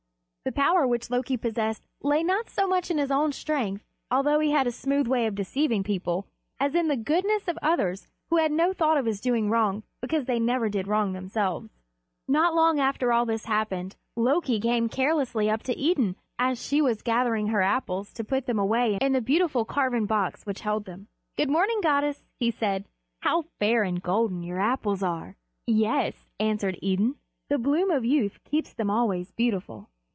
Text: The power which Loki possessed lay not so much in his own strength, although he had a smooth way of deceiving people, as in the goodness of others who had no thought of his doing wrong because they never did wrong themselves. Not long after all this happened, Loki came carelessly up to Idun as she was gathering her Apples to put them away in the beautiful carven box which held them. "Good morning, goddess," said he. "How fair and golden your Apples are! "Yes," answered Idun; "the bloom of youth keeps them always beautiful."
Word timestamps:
The 0.43 0.51
power 0.51 0.87
which 0.87 1.11
Loki 1.11 1.37
possessed 1.37 1.83
lay 2.01 2.23
not 2.23 2.49
so 2.49 2.67
much 2.67 2.89
in 2.89 2.97
his 2.97 3.11
own 3.11 3.31
strength, 3.31 3.83
although 4.09 4.39
he 4.39 4.49
had 4.49 4.65
a 4.65 4.71
smooth 4.71 5.05
way 5.05 5.27
of 5.27 5.35
deceiving 5.35 5.83
people, 5.83 6.25
as 6.59 6.73
in 6.73 6.87
the 6.87 6.97
goodness 6.97 7.47
of 7.47 7.59
others 7.61 8.07
who 8.31 8.37
had 8.37 8.51
no 8.51 8.73
thought 8.73 8.97
of 8.97 9.05
his 9.05 9.21
doing 9.21 9.51
wrong 9.51 9.83
because 10.01 10.25
they 10.25 10.39
never 10.39 10.67
did 10.67 10.87
wrong 10.87 11.13
themselves. 11.13 11.69
Not 12.27 12.55
long 12.55 12.79
after 12.79 13.13
all 13.13 13.23
this 13.27 13.45
happened, 13.45 13.95
Loki 14.15 14.59
came 14.59 14.89
carelessly 14.89 15.47
up 15.47 15.61
to 15.61 15.79
Idun 15.79 16.15
as 16.39 16.59
she 16.59 16.81
was 16.81 17.03
gathering 17.03 17.49
her 17.49 17.61
Apples 17.61 18.11
to 18.13 18.23
put 18.23 18.47
them 18.47 18.57
away 18.57 18.97
in 18.99 19.11
the 19.13 19.21
beautiful 19.21 19.63
carven 19.63 20.07
box 20.07 20.43
which 20.47 20.61
held 20.61 20.85
them. 20.85 21.07
"Good 21.37 21.51
morning, 21.51 21.81
goddess," 21.83 22.23
said 22.57 22.81
he. 22.81 22.87
"How 23.19 23.43
fair 23.59 23.83
and 23.83 24.01
golden 24.01 24.41
your 24.41 24.59
Apples 24.59 25.03
are! 25.03 25.35
"Yes," 25.67 26.15
answered 26.39 26.79
Idun; 26.81 27.17
"the 27.49 27.59
bloom 27.59 27.91
of 27.91 28.03
youth 28.03 28.39
keeps 28.43 28.73
them 28.73 28.89
always 28.89 29.31
beautiful." 29.33 29.87